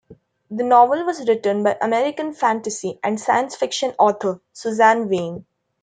The 0.49 0.63
novel 0.63 1.05
was 1.05 1.27
written 1.27 1.61
by 1.61 1.77
American 1.79 2.33
fantasy 2.33 2.99
and 3.03 3.19
science 3.19 3.55
fiction 3.55 3.93
author 3.99 4.41
Suzanne 4.51 5.07
Weyn. 5.09 5.45